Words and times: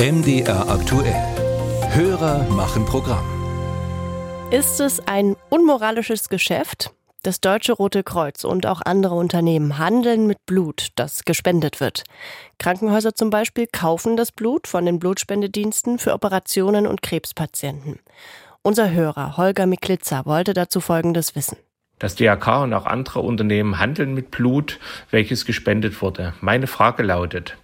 MDR 0.00 0.66
aktuell. 0.66 1.12
Hörer 1.90 2.44
machen 2.44 2.86
Programm. 2.86 3.22
Ist 4.50 4.80
es 4.80 5.06
ein 5.06 5.36
unmoralisches 5.50 6.30
Geschäft? 6.30 6.94
Das 7.22 7.42
Deutsche 7.42 7.74
Rote 7.74 8.02
Kreuz 8.02 8.44
und 8.44 8.64
auch 8.64 8.80
andere 8.80 9.14
Unternehmen 9.16 9.76
handeln 9.76 10.26
mit 10.26 10.38
Blut, 10.46 10.88
das 10.96 11.26
gespendet 11.26 11.80
wird. 11.80 12.04
Krankenhäuser 12.58 13.14
zum 13.14 13.28
Beispiel 13.28 13.66
kaufen 13.70 14.16
das 14.16 14.32
Blut 14.32 14.66
von 14.68 14.86
den 14.86 14.98
Blutspendediensten 15.00 15.98
für 15.98 16.14
Operationen 16.14 16.86
und 16.86 17.02
Krebspatienten. 17.02 17.98
Unser 18.62 18.90
Hörer 18.92 19.36
Holger 19.36 19.66
Miklitzer 19.66 20.24
wollte 20.24 20.54
dazu 20.54 20.80
Folgendes 20.80 21.36
wissen. 21.36 21.58
Das 21.98 22.14
DRK 22.14 22.62
und 22.62 22.72
auch 22.72 22.86
andere 22.86 23.20
Unternehmen 23.20 23.78
handeln 23.78 24.14
mit 24.14 24.30
Blut, 24.30 24.80
welches 25.10 25.44
gespendet 25.44 26.00
wurde. 26.00 26.32
Meine 26.40 26.68
Frage 26.68 27.02
lautet, 27.02 27.58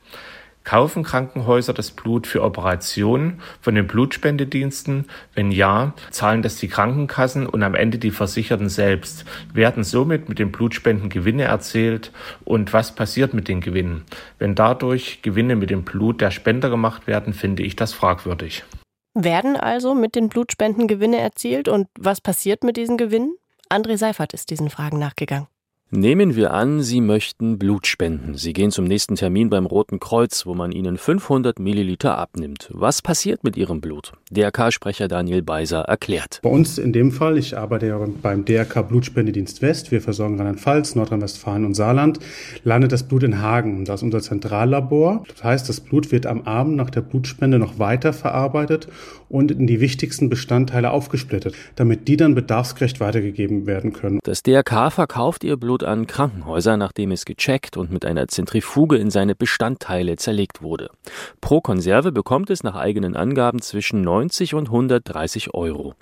Kaufen 0.67 1.05
Krankenhäuser 1.05 1.73
das 1.73 1.93
Blut 1.93 2.27
für 2.27 2.43
Operationen 2.43 3.40
von 3.61 3.77
den 3.77 3.86
Blutspendediensten? 3.86 5.04
Wenn 5.32 5.53
ja, 5.53 5.95
zahlen 6.11 6.43
das 6.43 6.57
die 6.57 6.67
Krankenkassen 6.67 7.46
und 7.46 7.63
am 7.63 7.77
Ende 7.77 7.99
die 7.99 8.11
Versicherten 8.11 8.68
selbst? 8.68 9.25
Werden 9.54 9.85
somit 9.85 10.29
mit 10.29 10.40
den 10.40 10.50
Blutspenden 10.50 11.09
Gewinne 11.09 11.45
erzielt? 11.45 12.11
Und 12.45 12.73
was 12.73 12.96
passiert 12.96 13.32
mit 13.32 13.46
den 13.46 13.61
Gewinnen? 13.61 14.07
Wenn 14.40 14.57
dadurch 14.57 15.23
Gewinne 15.23 15.54
mit 15.54 15.71
dem 15.71 15.85
Blut 15.85 16.21
der 16.21 16.32
Spender 16.32 16.68
gemacht 16.68 17.07
werden, 17.07 17.32
finde 17.32 17.62
ich 17.62 17.76
das 17.76 17.93
fragwürdig. 17.93 18.64
Werden 19.14 19.57
also 19.57 19.95
mit 19.95 20.17
den 20.17 20.29
Blutspenden 20.29 20.89
Gewinne 20.89 21.18
erzielt 21.18 21.68
und 21.68 21.87
was 21.96 22.21
passiert 22.21 22.64
mit 22.64 22.76
diesen 22.76 22.96
Gewinnen? 22.96 23.37
André 23.71 23.96
Seifert 23.96 24.35
ist 24.35 24.51
diesen 24.51 24.68
Fragen 24.68 24.98
nachgegangen. 24.98 25.46
Nehmen 25.93 26.35
wir 26.35 26.53
an, 26.53 26.82
Sie 26.82 27.00
möchten 27.00 27.58
Blut 27.58 27.86
spenden. 27.86 28.35
Sie 28.35 28.53
gehen 28.53 28.72
zum 28.72 28.86
nächsten 28.86 29.14
Termin 29.14 29.50
beim 29.50 29.67
Roten 29.67 30.00
Kreuz, 30.00 30.45
wo 30.45 30.53
man 30.53 30.72
Ihnen 30.72 30.99
500 30.99 31.61
Milliliter 31.61 32.19
abnimmt. 32.19 32.69
Was 32.72 33.03
passiert 33.03 33.45
mit 33.45 33.56
Ihrem 33.56 33.81
Blut? 33.81 34.12
DRK-Sprecher 34.33 35.06
Daniel 35.06 35.42
Beiser 35.42 35.83
erklärt. 35.83 36.41
Bei 36.42 36.51
uns 36.51 36.78
in 36.78 36.92
dem 36.92 37.12
Fall, 37.12 37.39
ich 37.39 37.56
arbeite 37.56 37.87
ja 37.87 38.05
beim 38.23 38.45
DRK 38.45 38.83
Blutspendedienst 38.83 39.62
West, 39.62 39.92
wir 39.92 40.01
versorgen 40.01 40.37
Rheinland-Pfalz, 40.37 40.97
Nordrhein-Westfalen 40.97 41.64
und 41.64 41.75
Saarland, 41.75 42.19
landet 42.64 42.91
das 42.91 43.05
Blut 43.05 43.23
in 43.23 43.41
Hagen. 43.41 43.84
Das 43.84 44.01
ist 44.01 44.03
unser 44.03 44.20
Zentrallabor. 44.20 45.23
Das 45.28 45.45
heißt, 45.45 45.69
das 45.69 45.81
Blut 45.81 46.11
wird 46.11 46.27
am 46.27 46.42
Abend 46.42 46.75
nach 46.77 46.91
der 46.91 47.03
Blutspende 47.03 47.61
noch 47.61 47.78
weiter 47.78 48.12
verarbeitet 48.12 48.89
und 49.28 49.51
in 49.51 49.67
die 49.67 49.81
wichtigsten 49.81 50.29
Bestandteile 50.29 50.91
aufgesplittet, 50.91 51.55
damit 51.77 52.08
die 52.08 52.17
dann 52.17 52.34
bedarfsgerecht 52.34 53.01
weitergegeben 53.01 53.67
werden 53.67 53.92
können. 53.92 54.20
Das 54.25 54.42
DRK 54.42 54.91
verkauft 54.91 55.45
Ihr 55.45 55.56
Blut 55.56 55.84
an 55.84 56.06
Krankenhäuser, 56.06 56.77
nachdem 56.77 57.12
es 57.12 57.25
gecheckt 57.25 57.77
und 57.77 57.92
mit 57.92 58.05
einer 58.05 58.29
Zentrifuge 58.29 58.97
in 58.97 59.11
seine 59.11 59.34
Bestandteile 59.34 60.17
zerlegt 60.17 60.62
wurde. 60.62 60.91
Pro 61.41 61.61
Konserve 61.61 62.12
bekommt 62.12 62.51
es 62.51 62.62
nach 62.62 62.77
eigenen 62.77 63.17
Angaben 63.17 63.61
zwischen 63.62 64.03
90 64.17 64.55
und 64.55 64.69
130 64.69 65.55
Euro. 65.55 65.95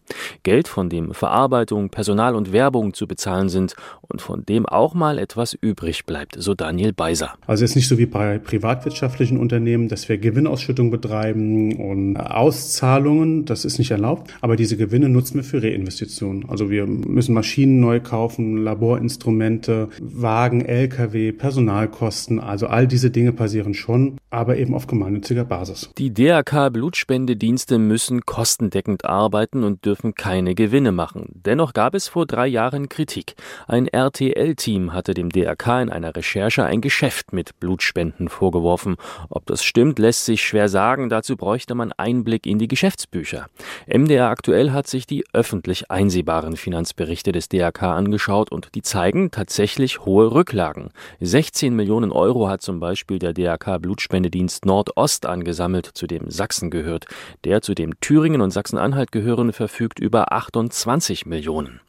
Geld, 0.43 0.69
von 0.69 0.89
dem 0.89 1.15
Verarbeitung, 1.15 1.89
Personal 1.89 2.35
und 2.35 2.53
Werbung 2.53 2.95
zu 2.95 3.07
bezahlen 3.07 3.49
sind 3.49 3.75
und 4.03 4.23
von 4.23 4.47
dem 4.47 4.67
auch 4.67 4.95
mal 4.95 5.19
etwas 5.19 5.55
übrig 5.55 6.07
bleibt, 6.07 6.37
so 6.39 6.55
Daniel 6.55 6.93
Beiser. 6.93 7.35
Also 7.47 7.65
es 7.65 7.71
ist 7.71 7.77
nicht 7.77 7.89
so 7.89 7.99
wie 7.99 8.07
bei 8.07 8.39
privatwirtschaftlichen 8.39 9.39
Unternehmen, 9.39 9.89
dass 9.89 10.09
wir 10.09 10.19
Gewinnausschüttung 10.19 10.91
betreiben 10.91 11.77
und 11.77 12.17
Auszahlungen, 12.17 13.47
das 13.47 13.65
ist 13.65 13.79
nicht 13.79 13.91
erlaubt, 13.91 14.33
aber 14.41 14.57
diese 14.57 14.77
Gewinne 14.77 15.09
nutzen 15.09 15.37
wir 15.37 15.45
für 15.45 15.63
Reinvestitionen. 15.63 16.49
Also 16.49 16.71
wir 16.71 16.87
müssen 16.87 17.35
Maschinen 17.35 17.81
neu 17.81 18.01
kaufen, 18.01 18.59
Laborinstrumente, 18.59 19.25
Instrumente, 19.25 19.89
Wagen, 20.01 20.65
Lkw, 20.65 21.33
Personalkosten, 21.33 22.41
also 22.41 22.67
all 22.67 22.87
diese 22.87 23.11
Dinge 23.11 23.33
passieren 23.33 23.75
schon, 23.75 24.19
aber 24.31 24.57
eben 24.57 24.75
auf 24.75 24.87
gemeinnütziger 24.87 25.45
Basis. 25.45 25.91
Die 25.99 26.13
DRK 26.13 26.71
Blutspendedienste 26.71 27.79
müssen 27.79 28.04
kostendeckend 28.11 29.05
arbeiten 29.05 29.65
und 29.65 29.85
dürfen 29.85 30.15
keine 30.15 30.55
Gewinne 30.55 30.93
machen. 30.93 31.27
Dennoch 31.35 31.73
gab 31.73 31.95
es 31.95 32.09
vor 32.09 32.27
drei 32.27 32.47
Jahren 32.47 32.89
Kritik. 32.89 33.35
Ein 33.67 33.87
RTL-Team 33.87 34.93
hatte 34.93 35.15
dem 35.15 35.31
DRK 35.31 35.83
in 35.83 35.91
einer 35.91 36.15
Recherche 36.15 36.65
ein 36.65 36.81
Geschäft 36.81 37.33
mit 37.33 37.59
Blutspenden 37.61 38.29
vorgeworfen. 38.29 38.97
Ob 39.29 39.47
das 39.47 39.65
stimmt, 39.65 39.99
lässt 39.99 40.25
sich 40.25 40.43
schwer 40.43 40.69
sagen. 40.69 41.09
Dazu 41.09 41.37
bräuchte 41.37 41.75
man 41.75 41.93
Einblick 41.93 42.47
in 42.47 42.59
die 42.59 42.69
Geschäftsbücher. 42.69 43.47
MDR 43.87 44.29
aktuell 44.29 44.73
hat 44.73 44.87
sich 44.87 45.07
die 45.07 45.25
öffentlich 45.33 45.91
einsehbaren 45.91 46.57
Finanzberichte 46.57 47.33
des 47.33 47.49
DRK 47.49 47.83
angeschaut 47.83 48.53
und 48.53 48.75
die 48.75 48.83
zeigen 48.83 49.31
tatsächlich 49.31 50.05
hohe 50.05 50.33
Rücklagen. 50.33 50.91
16 51.21 51.75
Millionen 51.75 52.13
Euro 52.13 52.49
hat 52.49 52.63
zum 52.63 52.81
Beispiel 52.81 53.19
der 53.19 53.33
DRK 53.33 53.79
Blutspendedienst 53.79 54.65
Nordost 54.67 55.27
angesammelt, 55.27 55.91
zu 55.95 56.07
dem 56.07 56.31
Sachsen 56.31 56.71
gehört. 56.71 57.07
Der 57.45 57.63
zu 57.63 57.75
dem 57.75 57.94
Thüringen 58.01 58.41
und 58.41 58.51
Sachsen-Anhalt 58.51 59.13
gehören 59.13 59.53
verfügt 59.53 59.99
über 59.99 60.33
28 60.33 61.27
Millionen. 61.27 61.81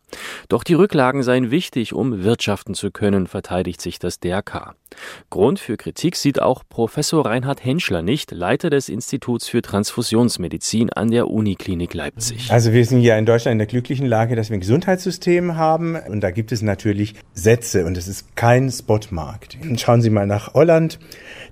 Doch 0.49 0.63
die 0.63 0.73
Rücklagen 0.73 1.23
seien 1.23 1.51
wichtig, 1.51 1.93
um 1.93 2.23
wirtschaften 2.23 2.73
zu 2.73 2.91
können, 2.91 3.27
verteidigt 3.27 3.81
sich 3.81 3.99
das 3.99 4.19
DRK. 4.19 4.75
Grund 5.29 5.59
für 5.59 5.77
Kritik 5.77 6.15
sieht 6.15 6.41
auch 6.41 6.63
Professor 6.69 7.25
Reinhard 7.25 7.63
Henschler 7.63 8.01
nicht, 8.01 8.31
Leiter 8.31 8.69
des 8.69 8.87
Instituts 8.87 9.47
für 9.47 9.61
Transfusionsmedizin 9.61 10.91
an 10.91 11.11
der 11.11 11.27
Uniklinik 11.27 11.93
Leipzig. 11.93 12.51
Also 12.51 12.71
wir 12.71 12.85
sind 12.85 13.01
ja 13.01 13.17
in 13.17 13.25
Deutschland 13.25 13.53
in 13.53 13.57
der 13.59 13.67
glücklichen 13.67 14.05
Lage, 14.05 14.35
dass 14.35 14.49
wir 14.49 14.57
ein 14.57 14.61
Gesundheitssystem 14.61 15.57
haben 15.57 15.95
und 15.95 16.21
da 16.21 16.31
gibt 16.31 16.51
es 16.51 16.61
natürlich 16.61 17.15
Sätze 17.33 17.85
und 17.85 17.97
es 17.97 18.07
ist 18.07 18.35
kein 18.35 18.71
Spotmarkt. 18.71 19.57
Schauen 19.77 20.01
Sie 20.01 20.09
mal 20.09 20.27
nach 20.27 20.53
Holland, 20.53 20.99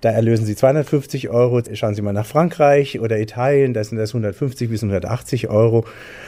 da 0.02 0.10
erlösen 0.10 0.46
Sie 0.46 0.56
250 0.56 1.30
Euro. 1.30 1.62
Schauen 1.74 1.96
Sie 1.96 2.02
mal 2.02 2.14
nach 2.14 2.26
Frankreich 2.26 3.00
oder 3.00 3.20
Italien, 3.20 3.74
da 3.74 3.84
sind 3.84 3.98
das 3.98 4.12
150 4.12 4.70
bis 4.70 4.84
180 4.84 5.50
Euro. 5.50 5.86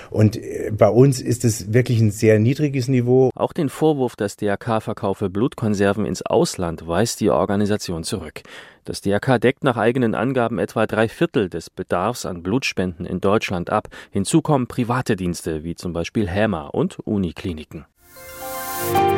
Und 0.10 0.38
äh, 0.38 0.72
bei 0.72 0.88
uns 0.88 1.20
ist 1.20 1.46
es 1.46 1.74
wirklich 1.74 2.00
ein 2.00 2.12
sehr 2.18 2.40
niedriges 2.40 2.88
Niveau. 2.88 3.30
Auch 3.36 3.54
den 3.54 3.70
Vorwurf, 3.70 4.16
dass 4.16 4.38
DRK 4.38 4.82
verkaufe 4.82 5.30
Blutkonserven 5.30 6.06
ins 6.06 6.22
Ausland, 6.22 6.88
weist 6.88 7.20
die 7.20 7.30
Organisation 7.30 8.04
zurück. 8.04 8.42
Das 8.84 9.02
DRK 9.02 9.40
deckt 9.40 9.64
nach 9.64 9.78
eigenen 9.78 10.16
Angaben 10.16 10.60
etwa 10.60 10.86
drei 10.88 11.10
Viertel 11.10 11.50
des 11.50 11.70
Bedarfs 11.70 12.26
an 12.26 12.44
Blutspenden 12.44 13.06
in 13.06 13.22
Deutschland 13.22 13.70
ab. 13.70 13.88
Hinzu 14.12 14.42
kommen 14.42 14.68
private 14.68 15.16
Dienste 15.16 15.64
wie 15.64 15.76
zum 15.76 15.94
Beispiel 15.94 16.28
Hämer 16.28 16.74
und 16.74 17.00
Unikliniken. 17.00 17.86
Musik 18.94 19.15